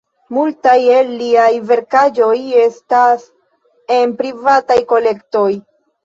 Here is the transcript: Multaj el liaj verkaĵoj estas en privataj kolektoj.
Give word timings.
Multaj 0.35 0.77
el 0.99 1.09
liaj 1.17 1.49
verkaĵoj 1.71 2.37
estas 2.61 3.25
en 3.97 4.15
privataj 4.23 4.79
kolektoj. 4.93 5.51